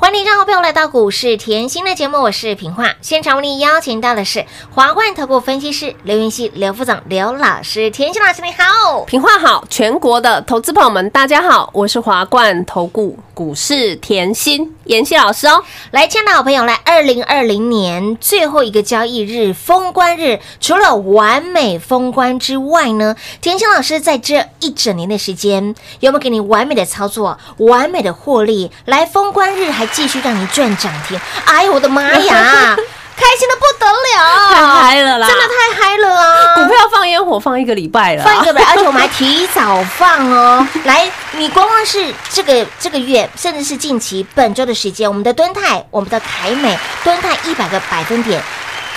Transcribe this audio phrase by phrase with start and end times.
[0.00, 2.94] 欢迎让好朋友来到股市甜心的节目，我是平化。
[3.00, 7.90] 现场为你邀请到的是华冠投顾分析师刘云熙、刘副总、刘老师。
[7.90, 15.64] 甜心老师你好，平话好，全国的投资朋友们大家好，我是华冠投顾股市甜心妍希老师哦。
[15.90, 28.70] 来，亲爱的好朋友，来二零二零年最后一个交易日封关日，除了完美封关之外呢，甜心老师在这一整年的时间，有没有给你完美的操作、完美的获利？
[28.84, 32.76] 来封关日还继续让你赚涨停，哎呦我的妈呀，
[33.16, 36.54] 开心的不得了，太嗨了啦真的太嗨了啊！
[36.54, 40.66] 股票放烟火放一个礼拜了啊，放一个礼拜， 而且我们还提早放哦。
[40.84, 48.40] 来，你光光是这个这个月，甚至是近期本周的时间，我们的敦泰、我们的凯美，敦泰一百个百分点。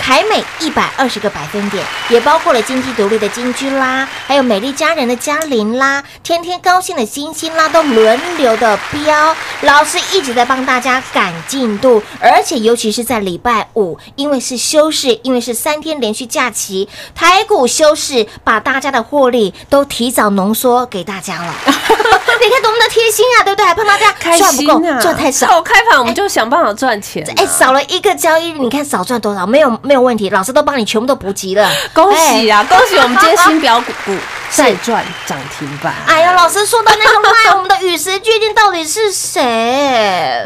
[0.02, 9.34] 凯美一百二十个百分点，也包括了经济独立的金居啦，还有美丽佳人的嘉玲啦，天天高兴的星星啦，都轮流的飙。
[9.60, 21.54] 老师一直在帮大家赶进度，而且尤其是在礼拜五，因为是休市，因为是三天连续假期，台股休市，把大家的获利都提早浓缩给大家了。
[22.42, 23.64] 你看多么的贴心啊，对不对？
[23.64, 25.46] 还帮大家开赚不够，赚太少。
[25.46, 29.46] 后开盘我们就想办法赚钱啊，哎，少了一个交易日，你看少赚多少？
[29.46, 31.70] 没有没有问题，老师都帮你全部都补齐了。
[31.94, 34.16] 恭喜啊，恭喜我们今天新表股 股
[34.50, 35.94] 再赚涨停板。
[36.06, 39.40] 哎呀，老师说到那个卖，我们的与时俱进到底是谁？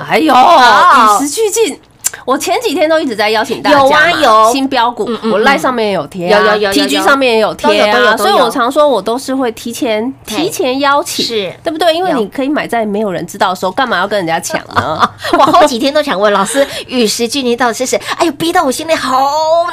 [0.09, 1.81] 哎呦，与时俱进。
[2.27, 11.95] 我前几天都一直在邀请大家有啊有新标股我赖上面也有贴啊，有有有有有 TG 上面也有贴啊，所以我常说我都是会提前提前邀请，是对不对？
[11.95, 15.09] 因为你可以买在没有人知道的时候，干嘛要跟人家抢呢？
[15.39, 18.01] 我好几天都想问老师，与时俱进到底是谁？
[18.19, 19.25] 哎呦，逼到我心里好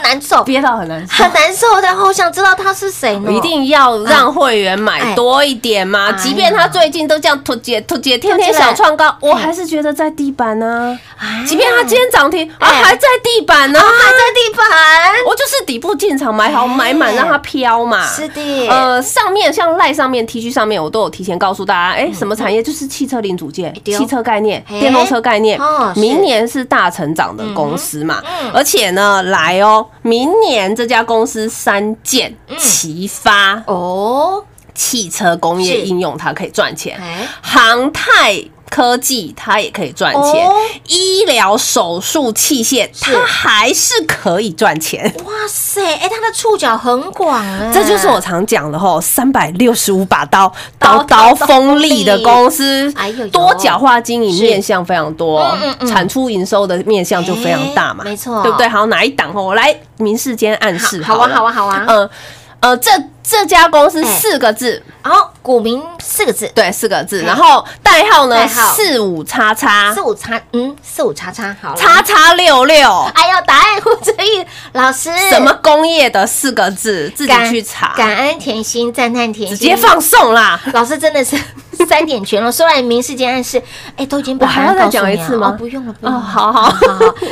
[0.04, 1.24] 难受，憋到很难受。
[1.24, 3.32] 很难受的，好想知道他是谁呢？
[3.32, 6.10] 一定要让会员哎买多一点嘛！
[6.12, 10.98] 哎即便他最近都这样突姐突姐，天天小创高，我还是觉得在地板呢。
[11.18, 14.68] 哎即便他今天涨停，还在地板呢，还在地板，
[15.28, 18.06] 我就是底部进场买好哎买满，让它飘嘛。
[18.08, 22.62] 是的，呃，上面像赖上面 T 恤上面，我都有提前告诉大家，哎，什么产业？
[22.64, 24.80] 就是汽车零组件、汽车概念、嘿。
[24.80, 25.60] 电动车概念
[25.96, 28.22] 明年是大成长的公司嘛。
[28.54, 32.58] 而且呢，来哦，明年这家公司三件嗯。
[32.60, 34.44] 齐发，哦，
[34.74, 35.86] 汽车工业是。
[35.88, 38.44] 应用它可以赚钱，哎，航太。
[38.70, 40.56] 科技它也可以赚钱，哦。
[40.88, 45.14] 医疗手术器械它还是可以赚钱。
[45.26, 52.92] 哇塞，哎，它的触角很广哎，这就是我常讲的吼，三百六十五把刀，刀刀刀锋利的公司。
[52.96, 58.42] 哎呦呦，多角化经营面向非常多嗯嗯嗯，产出营收的面向就非常大嘛，哎没错。
[58.42, 58.68] 对不对？
[58.68, 59.44] 好，哪一档吼？
[59.44, 61.86] 我来明示间暗示好好啊好啊好啊。
[61.88, 62.10] 嗯呃，
[62.78, 62.92] 这
[63.22, 80.60] 这家公司哎四个字，然后，股民四个字，对，四个字，哎然后代号呢四五叉叉四五叉，嗯，四五叉叉，好，叉叉六六，哎呦，答案呼之欲，老师什么工业的四个字，自己去查，感恩甜心，赞叹甜心，直接放送啦。
[80.74, 81.38] 老师真的是
[81.88, 83.62] 三点全了，说来明示间暗示，
[83.98, 86.76] 哎，都已经把我还要再讲一次吗哦不用了，不用哦，了，好好，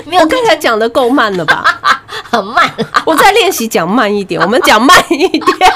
[0.05, 1.63] 没有我刚才讲的够慢了吧？
[2.29, 5.73] 很慢啊，我在练习讲慢一点，我们讲慢一点。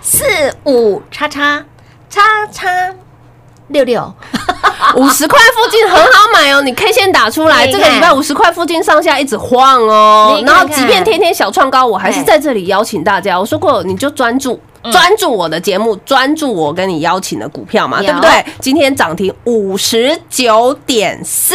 [0.00, 0.24] 四
[0.64, 1.64] 五叉叉
[2.08, 2.22] 叉
[2.52, 2.68] 叉
[3.68, 4.14] 六六，
[4.96, 13.38] 五十块附近很好买哦，你 K 线打出来，这个礼拜五十块附近上下一直晃哦然后即便天天小创高，我还是哎在这里邀请大家。
[13.38, 14.58] 我说过，你就专注。
[14.92, 18.08] 专注我的节目，专注我跟你邀请的股票嘛，有。
[18.08, 18.44] 对不对？
[18.60, 21.54] 今天涨停五十九点四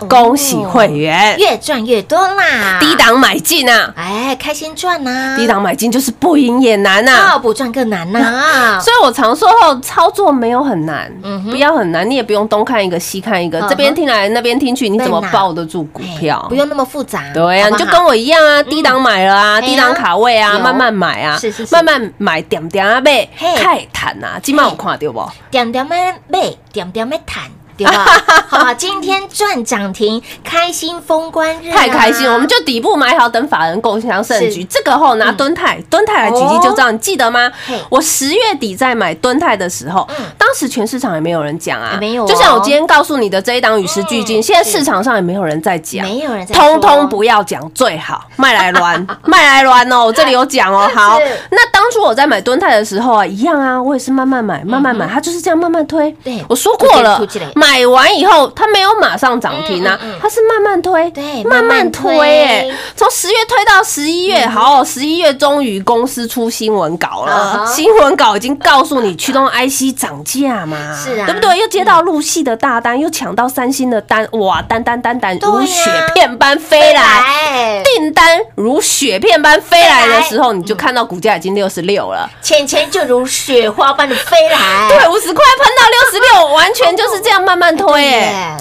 [0.00, 3.92] 哦，恭喜会员，越赚越多啦，低，档买进啊！
[3.96, 11.12] 哎，开心赚呐，低档买进就是不赢也难呐、啊，不赚更难呐， 所以我常说后操作没有很难，
[11.50, 16.54] 不要很难，你也不用东看一个西看一个，这边听来那边听去，你怎么抱得住股哎票不？
[16.54, 21.38] 用那么复杂，对呀、好不好你就跟我一样啊，低档买了啊，低档卡位啊，慢慢买啊
[21.70, 25.30] 慢慢买，点点啊买嘿，太赚啊，即麦有看到无？
[25.48, 27.44] 点点啊买，点点的谈。
[27.76, 28.06] 对吧？
[28.48, 34.62] 好，今天赚涨停，开心封关日啊，太开心了，我们就底部买好，等法人共享盛举。
[34.62, 34.64] 是。
[34.64, 37.50] 这个后拿敦泰，敦泰来举例就知道，你记得吗？
[37.88, 42.26] 我十月底在买敦泰的时候嗯，当时全市场也没有人讲啊，没有哦。
[42.26, 50.90] 就像我今天告诉你的这一档与时俱进，嗯现在市场上也没有人在讲，没有人在通通不要讲最好，卖来乱，卖来乱哦， 我这里有讲哦。
[50.94, 51.18] 好，
[51.50, 56.10] 那当初我在买敦泰的时候啊，一样啊，我也是慢慢买，慢慢买，它就是这样慢慢推。
[56.22, 57.18] 对我说过了
[57.66, 71.26] 买完以后，它没有马上涨停啊，它是慢慢推，对慢慢推推，哎，从十月推到十一月，好，十一月终于公司出新闻稿啊了，哈新闻稿已经告诉你驱动 IC 涨价嘛，是啊。
[71.26, 71.58] 对不对？
[71.58, 77.02] 又接到陆系的大单，又抢到三星的单，哇，单单单单如雪片般飞来。
[77.02, 82.30] 来，订单如雪片般飞来的时候，你就看到股价已经六十六了。
[82.40, 88.02] 钱钱就如雪花般的飞来，对，五十块喷到六十六，完全就是这样慢慢慢推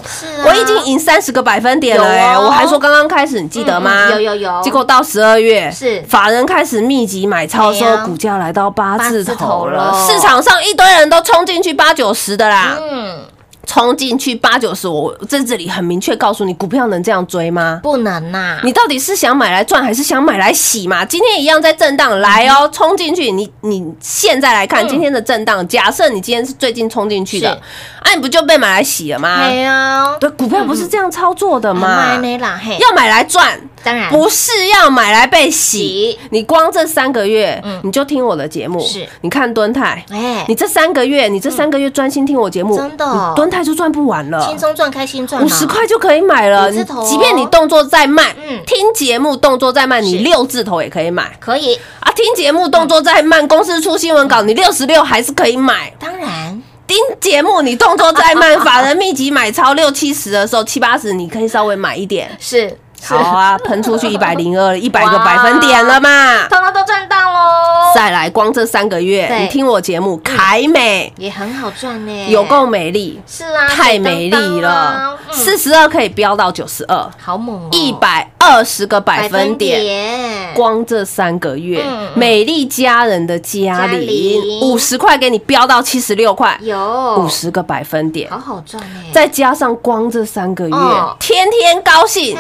[0.08, 4.06] 是啊，我已经赢三十个百分点了哎、我还说刚刚开始，你记得吗？
[4.08, 4.62] 嗯嗯有有有。
[4.62, 6.02] 结果到十二月，是。
[6.08, 13.20] 法人开始密集买超的时候，股价来到八字头了，市场上一堆人都冲进去八九十的啦，嗯，
[13.66, 17.80] 冲进去八九十，我在这里很明确告诉你，股票能这样追吗？
[17.84, 21.04] 不能呐，你到底是想买来赚，还是想买来洗嘛？
[21.04, 23.32] 今天一样在震荡，来哦，冲进去。
[23.32, 29.48] 你你现在来看嗯今天的震荡，假设你今天是最近冲进去的是，啊，你不就被买来洗了吗？
[29.48, 32.18] 没有，对，股票不是这样操作的买嘛？
[32.18, 36.20] 呢啦，嘿，要买来赚，当然不是要买来被洗洗。
[36.30, 40.04] 你光这三个月嗯，你就听我的节目，是你看蹲泰。
[40.12, 44.46] 哎你，这三个月，你这三个月专心听我节目，真的你敦泰就赚不完了。
[44.46, 52.12] 轻松赚，开心赚，五十块就可以买了，即便你动作再慢，嗯听节目动作再慢，你六字头也可以买可以，啊。
[52.16, 55.92] 听节目动作再慢，公司出新闻稿，你六十六还是可以买。
[56.00, 62.30] 当然听节目你动作再慢， 法人密集买超六七十的时候，七八十你可以稍微买一点。
[62.40, 66.48] 是好啊，喷出去一百零二， 一百个百分点了嘛。
[66.48, 80.54] 通通都赚到喽，再来，光这三个月，你听我节目，凯美也很好赚呢，有够美丽，是啊，太美丽了，四十二可以飙到九十二，好猛哦，一百二十个百分点。
[80.54, 82.08] 光这三个月，嗯。
[82.16, 87.16] 美丽家人的嘉嘉玲玲五十块给你飙到七十六块，有。
[87.20, 88.30] 五，十个百分点。
[88.32, 92.38] 好，好赚呢，再加上光这三个月哦，天天高兴。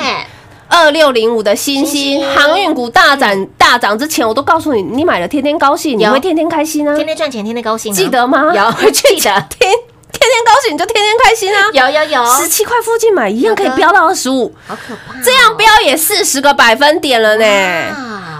[0.67, 8.51] 哎，二六零五的星星航运股大涨大涨之前，我都告诉你，你买了天天高兴，你会天天开心啊，天天赚钱，天天高兴啊，记得吗？
[8.55, 9.71] 有回去 记得天
[10.11, 11.69] 天天高兴，你就天天开心啊。
[11.73, 17.45] 有有有，十七块附近买一样可以飙到二十五，好可怕哦，这样飙也四十个百分点了呢。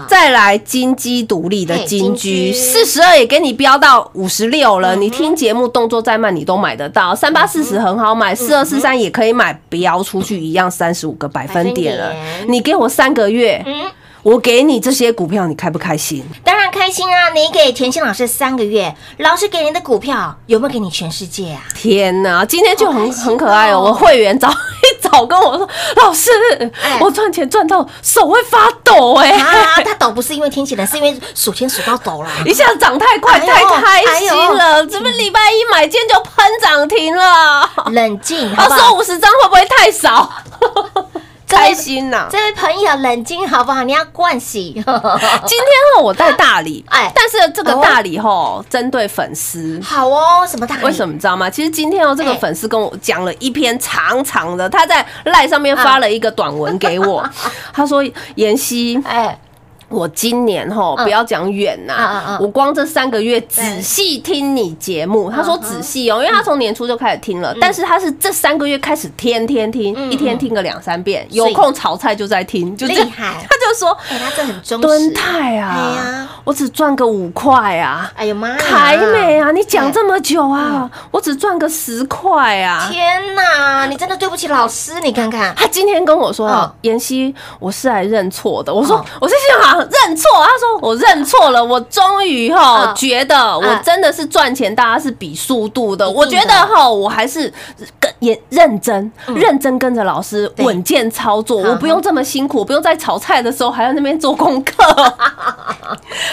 [0.06, 4.96] 啊再来金鸡独立的金金居，四十二也给你飙到五十六了。
[4.96, 7.16] 你听节目动作再慢，你都买得到。
[7.16, 12.14] 三八四十很好买，四二四三也可以买，飙出去一样三十五个百分点了。
[12.48, 13.86] 你给我三个月，嗯，
[14.26, 16.26] 我给你这些股票，你开不开心？
[16.44, 17.30] 当然开心啊！
[17.30, 21.62] 你给甜心老师三个月，老师给您的股票有没有给你全世界啊？
[21.76, 23.82] 天哪，今天就很很可爱哦！
[23.82, 26.32] 我会员早一 早跟我说，老师
[26.82, 29.30] 哎，我赚钱赚到手会发抖哎。
[29.30, 32.30] 啊，他抖不是因为天气冷，是因为数钱数到抖了。
[32.48, 34.88] 一下涨太快，哎太开心哎了！
[34.88, 37.70] 怎么礼拜一买，今天就喷涨停了？
[37.92, 38.96] 冷静，好要不好收？
[38.96, 40.34] 五十张会不会太少？
[41.48, 43.84] 开心呐、这位朋友，冷静好不好？
[43.84, 44.74] 你要惯喜。
[44.84, 49.80] 今天哦，我带大礼， 哎但是这个大礼吼，针对粉丝。
[49.84, 50.84] 好哦，什么大礼？
[50.84, 51.50] 为什么你知道吗？
[51.50, 57.28] 其实今天哦，这个哎粉丝跟我讲了一篇长长的，他在赖上面发了一个短文给我，
[57.74, 58.04] 他说
[58.36, 59.38] ：“妍希，哎，
[59.90, 61.04] 我今年吼嗯。
[61.06, 73.36] 不要讲远呐，我光这三个月仔细听你节目，他说仔细哦，因为他从年初就开始听了，但是他是这三个月开始天天听，嗯一天听个两三遍，有空炒菜就在听，就厉害。
[73.48, 74.88] 他就说哎，他这很忠实。
[74.88, 78.12] 蹲泰啊，我只赚个五块啊。
[78.16, 78.56] 哎呦妈呀！
[78.58, 80.54] 凯美啊，你讲这么久嗯。
[80.54, 82.88] 啊，我只赚个十块啊。
[82.92, 85.54] 天哪，你真的对不起老师，你看看。
[85.56, 96.10] 他今天跟我说嗯：“妍希，我是来认错的。”我说嗯：“我是想啊，认错。”他说：“我认错了，我终于哈嗯觉得我真的是赚钱，大家是比速度的。
[96.10, 97.52] 我觉得哈，我还是
[98.00, 104.74] 跟也认真，认真跟着老师稳健操作，嗯我不用这么辛苦，不用在炒菜的时候还在那边做功课。”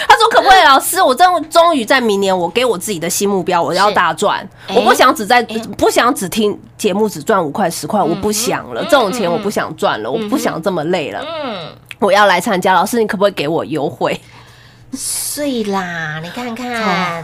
[0.07, 1.01] 他说：“可不可以，老师？
[1.01, 4.47] 我真终于在明年，我给我自己的新目标，我要大赚。
[4.67, 11.67] 哎我不想只在哎不想只听节目只赚五块十块，我不想了，这种钱我不想赚了，我不想这么累了，嗯，
[11.99, 12.73] 我要来参加。
[12.73, 14.19] 老师，你可不可以给我优惠？
[14.93, 17.23] 碎啦，你看看。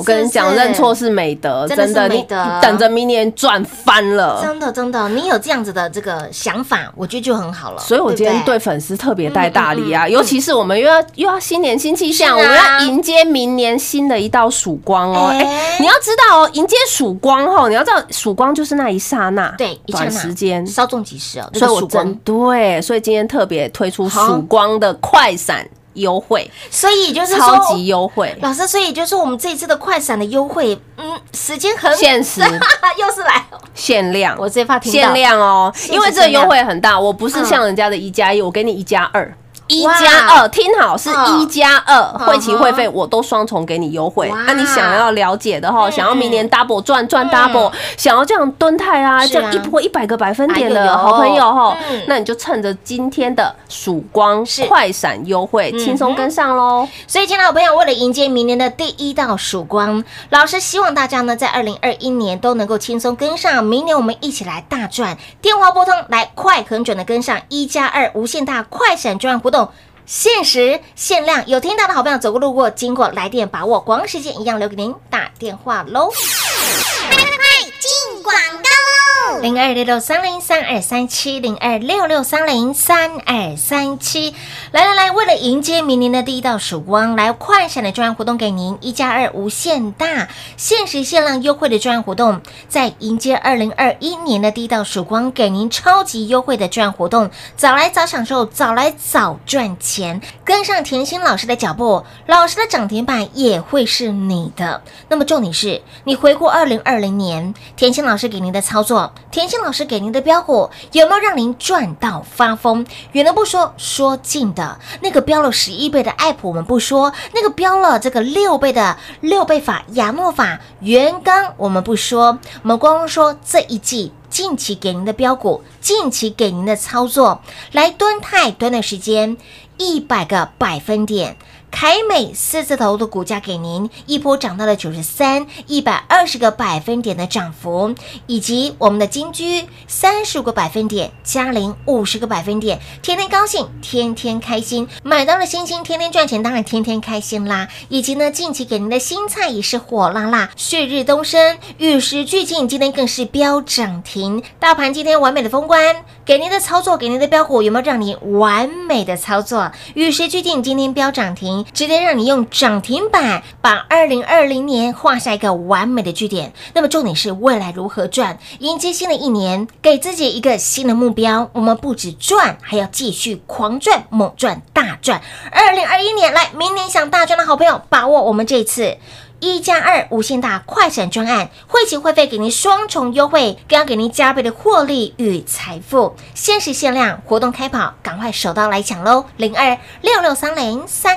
[0.00, 2.24] 我跟你讲，认错是美德，真的你
[2.62, 4.40] 等着明年赚翻了。
[4.42, 7.82] 真的真的，你有这样子的这个想法，我觉得就很好了。
[7.82, 15.28] 所以我今天不对粉丝特别带大礼啊，尤其是我们又要又要新年新气象，我们要迎接明年新的一道曙光哦。
[15.30, 15.38] 哎。
[15.44, 20.66] 哎，你要知道哦，迎接曙光哦，你要知道曙光就是那一刹那，对短时间。
[20.66, 22.04] 稍纵即逝哦，所以我个曙光。
[22.04, 32.40] 真对，所以今天特别推出曙光的快闪优惠，所以就是超级优惠，老师，所以就是我们这一次的快闪的优惠，嗯，时间很限时。
[32.98, 33.44] 又是来，
[33.74, 34.98] 限量，我最怕听到。
[34.98, 37.44] 限量哦，因为这个优惠很大，我不是嗯。
[37.44, 39.32] 像人家的一加一，我给你一加二。
[39.70, 41.40] 一加二，听好是嗯。
[41.40, 44.28] 一加二，会期嗯会费我都双重给你优惠。
[44.28, 44.42] 哇。
[44.46, 47.30] 那你想要了解的哈，嗯想要明年 double 赚赚嗯。
[47.30, 49.26] double，想要这样蹲泰啊，啊。
[49.26, 54.66] 这样一波一百个百分点的好朋友哈嗯，那你就趁着今天的曙光是。
[54.66, 56.88] 快闪优惠，嗯轻松跟上喽。
[57.06, 65.16] 所以，亲爱的好朋友，为了迎接明年的第一道曙光，老师希望大家呢，在二零二一年都能够轻松跟上，明年我们一起来大赚。
[65.40, 69.59] 电话拨通，来快很准的跟上一加二无限大快闪专案活动。
[70.06, 76.10] 限时限量，有听到的好朋友走过路过经过来电把握，广时间一样留给您打电话喽。
[76.10, 77.38] 快
[77.78, 79.09] 进广告喽！
[79.38, 84.34] 零二六六三零三二三七零二六六三零三二三七，
[84.72, 104.82] 来来来，为了迎接明年的第一道曙光，来快闪的专案活动给您一加二无限大限时限量优惠的专案活动，在迎接二零二一年的第一道曙光，给您超级优惠的专案活动，早来早享受，早来早赚钱，跟上甜心老师的脚步，老师的涨停板也会是你的。
[105.08, 112.84] 那么重点是你回顾二零二零年，甜心老师给您的操作，甜心老师给您的标股，有没有让您赚到发疯？
[113.12, 122.38] 远的不说，说近的那个标了十一倍的爱普，我们不说；那个标了这个六倍的六倍法、亚诺法、元刚，我们不说。
[122.62, 124.12] 我们光说这一季。
[124.30, 129.36] 近期给您的标股，近期给您的操作，来蹲太短的时间，
[129.76, 131.36] 一百个百分点。
[131.70, 137.94] 凯美四字头的股价给您一波涨到了九十三，一百二十个百分点的涨幅，
[138.26, 147.68] 以及我们的金居三十五个百分点，嘉陵五十个百分点，天天高兴，天天开心，买到了星星，天天赚钱，当然天天开心啦。
[147.88, 159.72] 以及呢，近期给您的新菜也是火辣辣，旭日东升，与时俱进，今天更是飙涨停，大盘今天完美的封关，给您的操作，给您的标股有没有让你完美的操作？
[159.94, 161.59] 与时俱进，今天飙涨停。
[161.72, 166.52] 直接让你用涨停板把二零二零年画下一个完美的句点。
[166.74, 171.50] 那么重点是未来如何赚，迎接新的一年，给自己一个新的目标。
[171.52, 175.20] 我们不止赚，还要继续狂赚、猛赚、大赚。
[175.50, 178.96] 二零二一年来，明年想大赚的好朋友，把握我们这次。
[179.42, 186.14] 一加二无限大快闪专案，会期会费给您双重优惠，更要给您加倍的获利与财富。
[186.34, 189.24] 限时限量活动开跑，赶快手刀来抢喽！
[189.38, 191.16] 零二六六三零三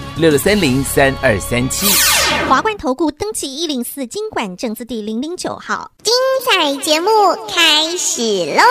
[0.17, 1.87] 六六三零三二三七。
[2.47, 5.89] 华冠投顾登记一零四经管证字第零零九号。
[6.03, 6.13] 精
[6.45, 7.09] 彩节目
[7.47, 8.21] 开始
[8.53, 8.61] 喽！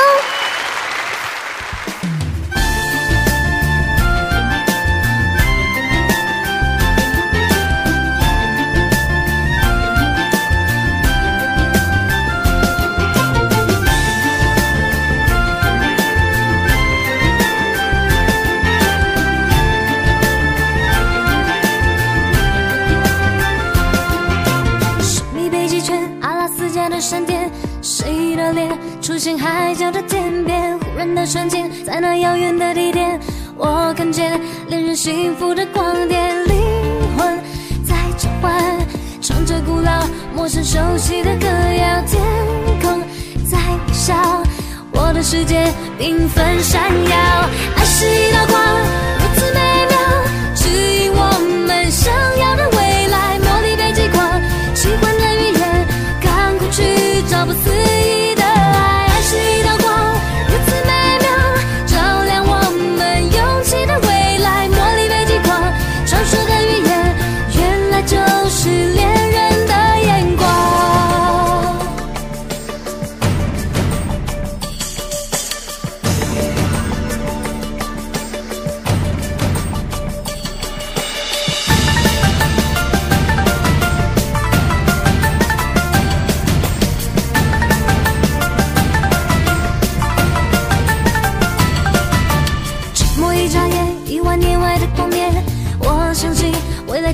[28.53, 30.79] 脸出现海角的天边？
[30.79, 33.19] 忽然的瞬间，在那遥远的地点，
[33.57, 36.57] 我看见恋人幸福的光点，灵
[37.17, 37.39] 魂
[37.85, 38.53] 在召唤，
[39.21, 42.21] 唱着古老、陌生、熟悉的歌谣，天
[42.83, 43.01] 空
[43.49, 44.15] 在微笑，
[44.93, 47.17] 我的世界缤纷闪耀，
[47.77, 49.10] 爱是一道光，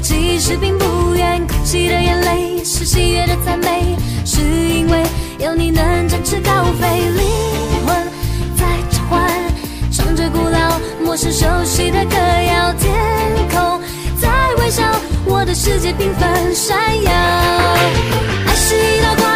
[0.02, 5.02] 其实并不远，哭泣的眼泪，是喜悦的赞美，是因为
[5.38, 7.96] 有你能展翅高飞，灵魂
[8.56, 9.30] 在召唤，
[9.90, 12.92] 唱着古老陌生熟悉的歌谣，天
[13.50, 13.80] 空
[14.20, 14.82] 在微笑，
[15.24, 17.10] 我的世界缤纷闪耀。
[17.12, 19.26] 爱是一道光，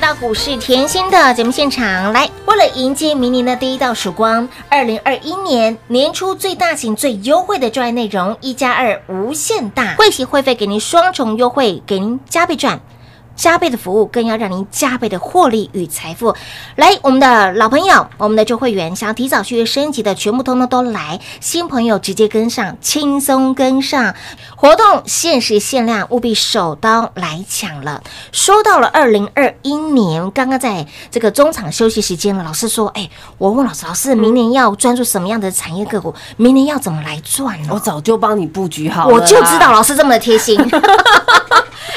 [0.00, 2.28] 到股市甜心的节目现场来。
[2.46, 12.80] 为了迎接明年的第一道曙光，二零二一年年初最大型、最优惠的专业内容，一加二无限大，会席会费给您双重优惠，给您加倍赚。
[13.40, 16.36] 加倍的服务，更要让您加倍的获利与财富。
[16.76, 24.14] 来，我们的老朋友，我们的旧会员，想提早续约升级的，全部通通都来；新朋友直接跟上，轻松跟上。
[24.56, 28.02] 活动限时限量，务必手刀来抢了。
[28.30, 36.14] 说到了二零二一年，刚刚在这个中场休息时间了，老师说：“哎，我问老师，老师，明年要专注什么样的产业个股？
[36.36, 39.72] 明年要怎么来赚呢？”我早就帮你布局好了，我就知道。
[39.72, 40.60] 老师这么的贴心。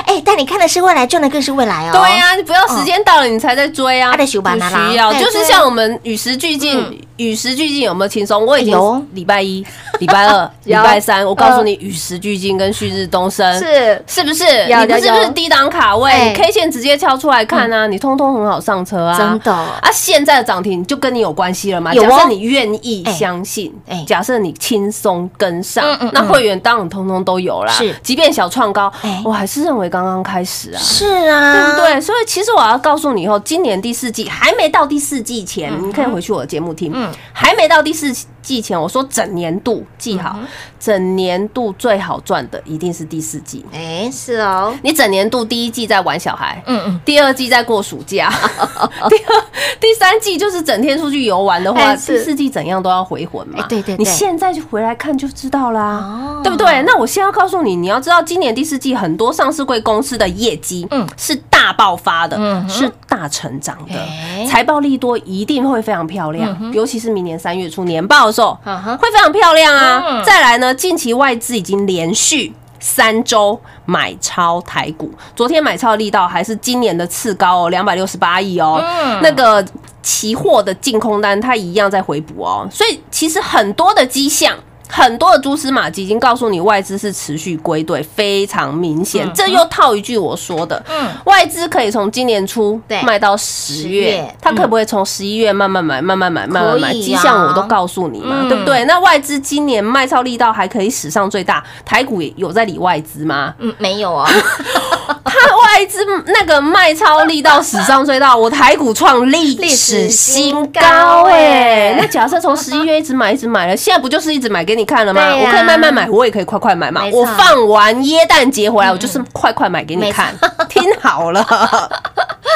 [0.06, 1.92] 哎，但你看的是未来，赚的更是未来哦。
[1.94, 8.46] 对呀、你不要时间到了你才在追啊，他在修版不的啦需要，就是像我们与时俱进，与时俱进有没有轻松？
[8.46, 9.66] 我已经礼拜一、
[10.00, 13.58] 礼拜二、 礼拜三，我告诉你，与时俱进跟旭日东升。
[13.60, 14.04] 是。
[14.08, 14.46] 是不是？
[14.68, 19.52] 有你不是不是低档卡位哎？K 线直接敲出来看啊，你通通很好上车啊，真的。
[19.54, 19.90] 啊！
[19.92, 21.94] 现在的涨停就跟你有关系了嘛？
[21.94, 22.08] 有哦。
[22.10, 27.72] 假设你愿意哎相信哎，假设你轻松跟上那会员当然通通都有啦。
[27.74, 27.94] 是。
[28.04, 30.80] 即便小创高哎，我还是认为刚刚开始啊。
[30.80, 31.78] 是啊，对不？
[31.86, 32.02] 对？
[32.02, 36.92] 所以其实我要告诉你，以后今年第四季还没到第四季前，你可以回去我的节目听。
[36.96, 38.12] 嗯还没到第四
[38.44, 40.38] 季前，我说整年度记好，
[40.80, 43.66] 整年度最好赚的一定是第四季。
[43.74, 48.30] 哎，是哦，你整年度第一季在玩小孩，嗯嗯，第二季在过暑假，
[49.10, 49.44] 第二
[49.80, 53.60] 第三季就是整天出去游玩的话，第四季怎样都要回魂嘛。
[53.60, 53.98] 哎对对对。
[53.98, 56.84] 你现在就回来看就知道啦哦，对不对？
[56.84, 61.08] 那我现在要告诉你，你要知道今年第四季很多上市贵公司的业绩，嗯。
[61.18, 70.24] 是大爆发的嗯，是大成长的哎，财报利多一定会非常漂嗯亮，尤其是明年三月初年报的时候，嗯哼会非常漂亮啊嗯。
[70.24, 72.52] 再来呢，近期外资已经连续。
[72.86, 78.78] 三周买超台股，昨天买超的力道还是今年的次高哦，两百六十八亿哦。
[78.84, 79.66] 嗯那个
[80.02, 84.54] 期货的净空单它一样在回补哦，所以其实很多的迹象。
[84.88, 89.30] 很多的蛛丝马迹已经告诉你，外资是持续归队，非常明显。
[89.34, 96.94] 这又套一句我说的，嗯外资可以从今年初对卖到十月月，它可不可以从十一月慢慢买、慢慢买、慢慢买？
[96.94, 98.86] 迹象我都告诉你嘛，嗯对不对？
[98.86, 103.54] 那外资今年卖超力道还可以史上最大，台股有在理外资吗？
[103.60, 104.30] 嗯，没有啊，
[105.26, 111.96] 它外资那个卖超力道史上最大，我台股创历历史史新新高哎。
[112.00, 115.22] 那假设从十一月一直买一直买了，现在不就是一直买给你看了吗？
[115.36, 117.04] 我可以慢慢买，我也可以快快买嘛。
[117.12, 120.34] 我放完耶诞节回来，我就是快快买给你看，
[120.70, 121.46] 听好了。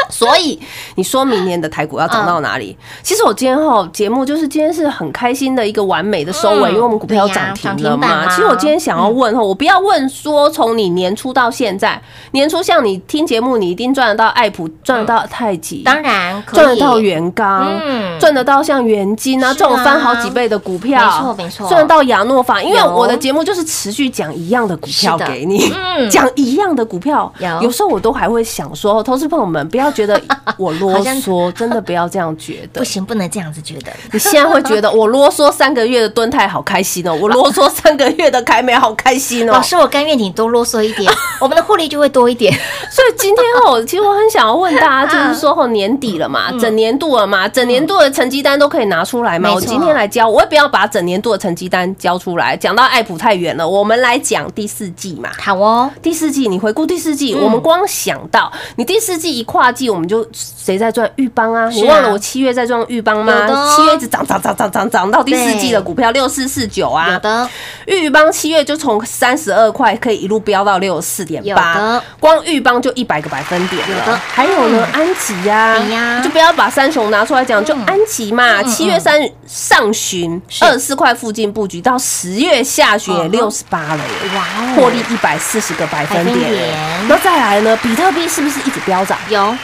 [0.09, 0.59] 所所以
[0.95, 2.77] 你说明年的台股要涨到哪里？
[3.01, 6.71] 其实我今天哈节目就是今天是很开心的一个完美的收尾，嗯。
[6.71, 8.27] 因为我们股票涨停了嘛。
[8.27, 11.99] 其实我今天想要问哈，我不要问说从你年初到现在，
[12.31, 18.19] 年初像你听节目，你一定赚得到爱普，赚得到太极，当然赚得到元刚，嗯。
[18.19, 21.69] 赚得到像元金啊这种翻好几倍的股票，没错没错。
[21.69, 26.09] 赚得到亚诺法，因为我的节目就是持续讲一样的股票给你，嗯。
[26.09, 27.61] 讲一样的股票，有。
[27.61, 30.21] 有时候我都还会想说，投资朋友们不要觉得
[30.57, 32.83] 我啰嗦， 真的不要这样觉得不。
[32.85, 33.91] 行，不能这样子觉得。
[34.13, 39.61] 你现在会觉得我啰嗦三个月的蹲泰好开心哦，我啰嗦三个月的凯美好开心哦老。
[39.61, 42.53] 师，我甘愿你多啰嗦一点，我们的获利就会多一点。
[42.91, 49.51] 所以今天哦，其实我很想要问大家，就是说哦，年底了嘛，整年度了嘛，整年度的成绩单都可以拿出来嘛。
[49.53, 55.29] 我今天来教，我也不要把整年度的成绩单交出来，讲到爱普太远了，我们来讲第四季嘛。
[55.39, 61.69] 好哦，第四季，你回顾第四季，嗯我们光想到你第四季一跨季，我们就谁在赚玉邦啊？
[61.69, 63.47] 你忘了我七月在赚玉邦吗？
[63.75, 67.49] 七月一直涨涨涨涨涨涨到第四季的股票六四四九有啊，的
[67.85, 74.21] 玉邦七月就从三十二块可以一路飙到六十四点八，光玉邦就一百个百分点了。
[74.33, 84.35] 还有呢，安吉呀，就不要把三雄拿出来讲，就安吉嘛，七月三上旬二十四块附近布局，到十月下旬也六十八了耶。
[84.35, 86.77] 哇哦获利一百四十个百分点。
[87.07, 87.75] 那再来呢？
[87.81, 89.17] 比特币是不是一直飙涨？
[89.29, 89.55] 有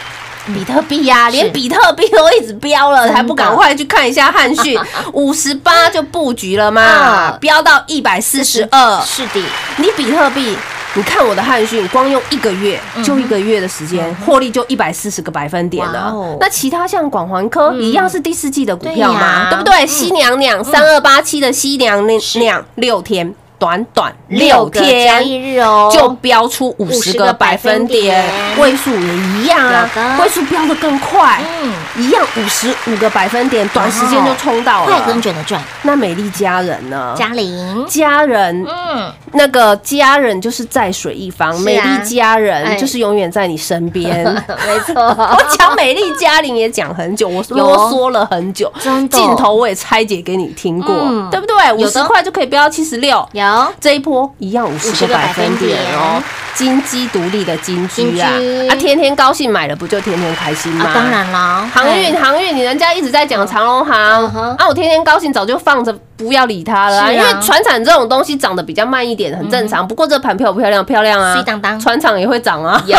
[0.48, 1.38] 比特币呀、是。
[1.38, 4.80] 连比特币都一直飙了，还不赶快去看一下汉讯，
[5.14, 9.02] 五十八就布局了嘛嗯，飙到一百四十二。
[9.02, 9.42] 是的，
[9.78, 10.58] 你比特币，
[10.96, 16.10] 你看我的汉讯，光用一个月，就一个月的时间，获利就一百四十个百分点了。
[16.12, 16.38] 哦。
[16.40, 19.10] 那其他像广环科一样是第四季的股票对呀。
[19.12, 19.88] 嘛，对不对？
[19.88, 28.22] 西娘娘三二八七的西娘娘六天，短短六个交天易日哦，就飙出五十个百分点，
[28.58, 29.90] 位数也一样啊，
[30.22, 31.72] 位数飙的更快，嗯，
[32.04, 37.16] 一样五十五个百分点，短时间就冲到快跟的赚，那美丽家人呢？
[37.18, 41.60] 嘉玲，家人，嗯，那个家人就是在水一方，啊。
[41.60, 42.40] 美丽家哎。
[42.40, 44.22] 人就是永远在你身边。
[44.68, 51.30] 没错， 我讲美丽嘉玲也讲很久，我啰嗦了很久，镜头我也拆解给你听过，嗯。
[51.32, 51.54] 对不对？
[51.74, 53.42] 五十块就可以飙到七十六，有
[53.80, 56.22] 这一波一样五十个百分点哦，
[56.56, 60.86] 金鸡独立的金居啊金居啊，天天高兴买了不就天天开心吗？
[60.86, 61.10] 啊，当。
[61.10, 69.88] 然了，航运，航运，你人家一直在讲长隆航嗯啊，我天天高兴，早就放着不要理它了啊，啊嗯因为船产这种东西涨得比较慢一点，很正常。
[69.88, 70.84] 不过这盘漂不漂亮？
[70.84, 72.98] 漂亮啊，水当当船厂也会涨啊，有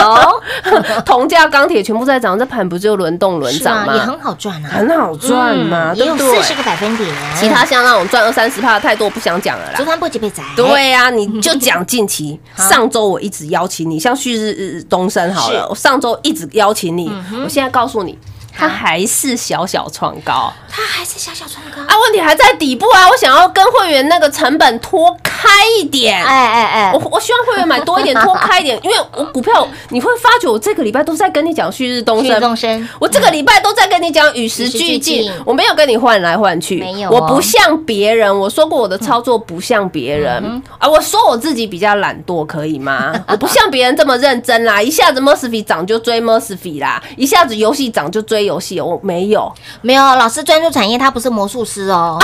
[1.05, 4.01] 铜价、钢铁全部在涨，这盘不就轮动轮是涨吗，也？
[4.01, 6.49] 很好赚啊，很好赚嘛，嗯也有对不对四？
[6.49, 9.85] 十个百分点，其他像那种赚二三十帕的太多，不想讲了啦昨。
[9.85, 12.39] 天不及被宰，对呀、你就讲近期。
[12.57, 17.11] 上周我一直邀请你，像旭日日东升好了，我上周一直邀请你，
[17.43, 18.19] 我现在告诉你，
[18.57, 20.53] 它还是小小创高。
[20.77, 23.09] 它还是小小创高，啊，问题还在底部啊！
[23.09, 26.21] 我想要跟会员那个成本拖开一点。
[26.25, 26.93] 哎哎哎。
[26.93, 35.23] 我，我希望会员买多一点，拖开一点，因为我股票你会发觉，我这个礼拜都在跟你讲旭日东升，东升，我这个礼拜都在跟你讲与时俱俱进。
[35.23, 37.13] 进，我没有跟你换来换去，没有哦。
[37.21, 40.61] 我不像别人，我说过我的操作不像别人。
[40.79, 43.15] 啊，我说我自己比较懒惰，可以吗？
[43.29, 49.53] 我不像别人这么认真啦，一下子 Mercy 涨就追 Mercy 啦，一下子游戏涨就追游戏，我没有，
[49.83, 52.19] 没有老师专注产业，他不是魔术师哦，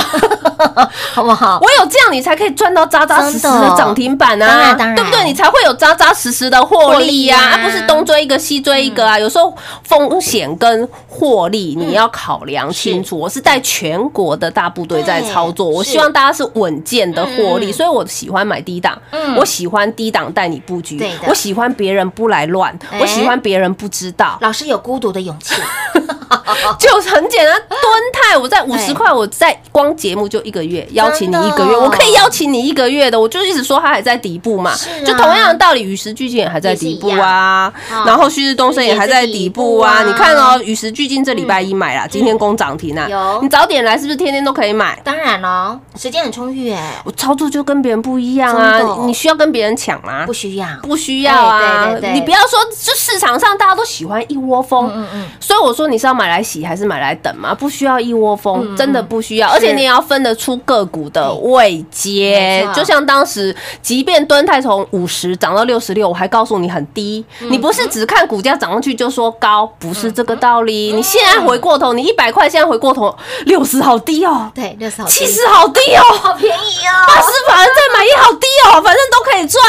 [1.12, 1.59] 好不好？
[1.61, 3.76] 我有这样你才可以赚到扎扎实实的的。
[3.76, 4.96] 涨停板啊，当然当然。
[4.96, 5.24] 对不对？
[5.24, 9.18] 你才会有扎扎实实的获利呀、获利啊啊，不是东追一个西追一个啊。
[9.18, 13.18] 有时候风险跟获利你要考量清楚。
[13.18, 17.72] 我是带全国的大部队在操作，我希望大家是稳健的获利，嗯。
[17.72, 19.37] 所以我喜欢买低档，嗯。
[19.37, 22.98] 我喜欢低档带你布局对，我喜欢别人不来乱，哎。
[23.00, 24.38] 我喜欢别人不知道。
[24.40, 25.54] 老师有孤独的勇气，
[26.79, 27.79] 就很简单，蹲
[28.12, 34.75] 泰我在五十块，我在光节目就一个月，邀请你一个月，我可以邀请你一个月的，我就一直说它还在底部嘛，
[35.07, 37.73] 就同样的道理，与时俱进也还在底部啊
[38.05, 44.99] 然后旭日东升也还在底部啊，你看哦，与时俱进这礼拜一买啦，今天攻涨停啊有，你早点来是不是天天都可以买？
[45.05, 50.27] 当然了，时间很充裕哎，我操作就跟别人不一样啊，你你需要跟别人抢吗？
[50.27, 50.33] 不？
[50.40, 57.54] 需要，不需要啊你不要说，就市场上大家都喜欢一窝蜂，嗯嗯，所以我说你是要买来洗还是买来等吗？
[57.54, 62.66] 不需要一窝蜂，嗯真的不需要，而且你也要分得出个股的位阶。
[62.74, 70.66] 就像当时，即便敦泰从五十涨到六十六，我还告诉你很低，嗯你不是只看股价涨上去就说高，不是这个道嗯。
[70.66, 70.92] 理。
[70.94, 76.94] 你现在回过头，你一百块，现在回过头六十好低哦，对，六十好低，七十好低哦，好便宜哦。
[77.06, 79.62] 八哦，十反正再买也好低哦，反正都可以赚。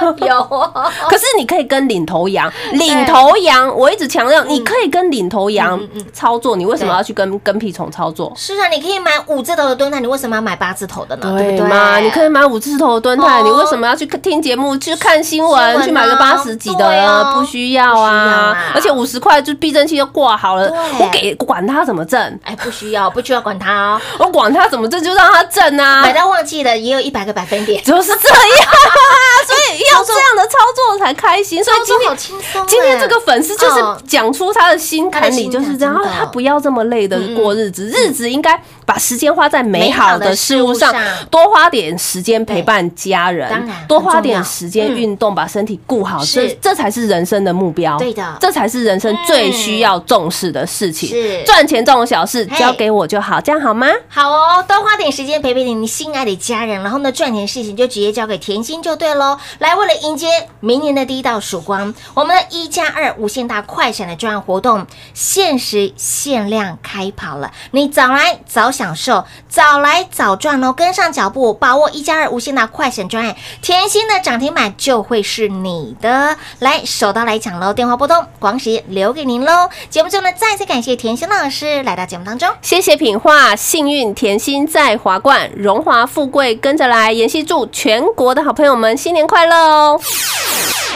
[0.26, 0.70] 有哦，
[1.08, 5.80] 可是你可以跟领头羊，领头羊，我一直强调，你可以跟领头羊
[6.12, 8.30] 操作，你为什么要去跟跟屁虫操作？
[8.36, 11.34] 是啊，你可以买五字头的蹲泰，你为什么要买八字头的呢？
[11.38, 11.68] 对不对？
[11.68, 11.98] 嘛？
[11.98, 17.32] 你可以买五字头的蹲泰，哦你为什么要去听节目、去看新新闻、去买个啊八十几的？
[17.32, 18.72] 不需要啊啊！
[18.74, 24.00] 而且五十块就避震器就挂好了，我给管他怎么震，哎，不需要，不需要管他哦。
[24.18, 26.02] 我管他怎么震就让他震啊！
[26.02, 29.57] 买到忘记了也有一百个百分点，就是这样啊，所以
[29.92, 31.62] 要这样的操作才开心。
[31.62, 32.66] 所以今天好轻松哎。
[32.68, 40.94] 今天这个粉丝就是嗯讲出他的心坎里，就是这样，他不要这么累的过日子，日子应该把时间花在美好的事物上
[41.30, 47.98] 多花点时间陪伴家人，多花点时间运动，把身体顾好，这这才是人生的目标。
[47.98, 51.42] 对的这才是人生最需要重视的事情是。
[51.44, 53.86] 赚钱这种小事交给我就好，这样好吗？
[54.08, 59.36] 好哦，多花点时间陪陪你心爱的家人，然后呢，赚钱事情就直接交给甜心就对喽。
[59.58, 60.28] 来，为了迎接
[60.60, 76.36] 明年的第一道曙光，我们的一加二无限大快闪的专案活动限时限量开跑了，你早来早享受，早来早赚哦，跟上脚步，把握一加二无限大快闪专案，甜心的涨停板就会是你的。
[76.60, 79.68] 来，手刀来抢喽，电话拨通，广时留给您喽。
[79.90, 82.48] 节目中呢，再次感谢甜心老师来到节目当中。
[82.62, 87.12] 谢谢品画，幸运甜心在华冠，荣华富贵跟着来。
[87.12, 90.00] 妍希祝全国的好朋友们新年快乐哦！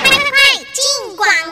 [0.05, 0.19] 快快
[0.73, 1.52] 进广！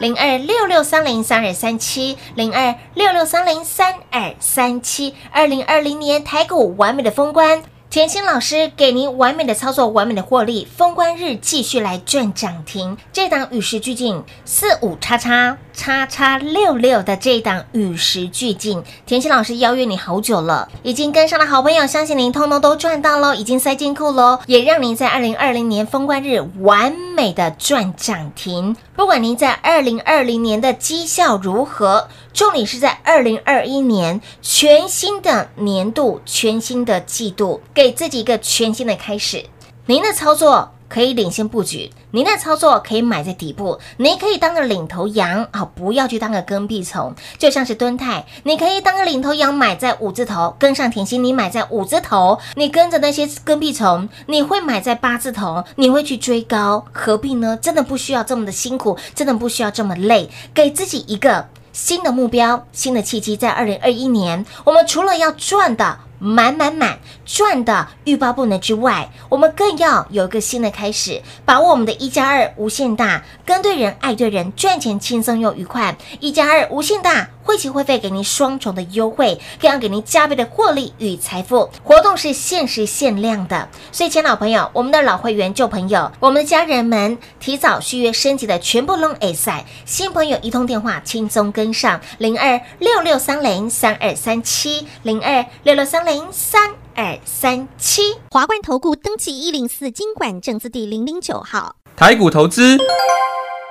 [0.00, 5.14] 零二六六三零三二三七，零二六六三零三二三七。
[5.30, 12.96] 二零二零年台股完美的封关，甜心老师给您完美的操作，完美的获利，封关日继续来赚涨停。
[13.12, 28.76] 这档与时俱进，四五叉叉叉叉六六的这一档与时俱进，甜心老师邀约你好久了，已经跟上的好朋友，相信您通通都赚到喽，已经塞金库喽，也让您在二零二零年封关日完美的赚涨停。
[28.94, 39.44] 不管您在二零二零年的绩效如何，重点是在二零二一年全新的年度、全新的季度，给自己一个全新的开始。
[39.86, 47.14] 您的操作可以领先布局，您的操作可以买在底部，你可以当个领头羊啊，不要去当个跟屁虫。
[47.38, 57.58] 就像是敦泰，你可以当个领头羊，买在五字头，跟上甜心，你买在五字头，你跟着那些跟屁虫，你会买在八字头，你会去追高，何必呢？
[57.60, 61.48] 真的不需要这么的辛苦，真的不需要这么累，给自己一个。
[61.72, 75.94] 新的目标，新的契机，在二零二一年，我们除了要赚的满满满，赚的欲罢不能之外，我们更要有一个新的开始，把握我们的一加二无限大，跟对人，爱对人，赚钱轻松又愉快。
[76.20, 81.70] 一加二无限大，会期会费给您双重的优惠，更要给您加倍的获利与财富。
[81.82, 98.14] 活动是限时限量的，所以，亲爱的老朋友，我们的老会员、旧朋友，我们的家人们，提早续约升级的全部拢 A 赛，新朋友一通电话轻松跟上零二六六三零三二三七零二六六三零三二三七。
[98.30, 101.76] 华冠投顾登记一零四经管证字第零零九号。
[101.94, 102.78] 台股投资，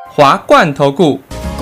[0.09, 1.19] 华冠投顾。